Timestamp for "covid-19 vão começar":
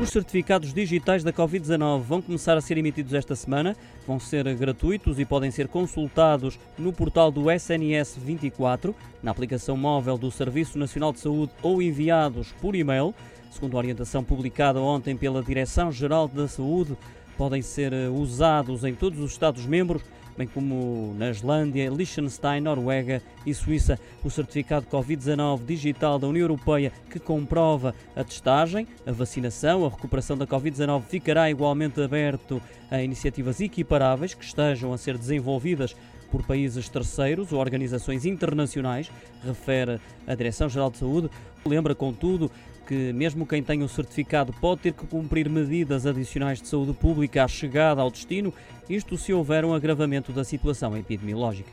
1.30-2.56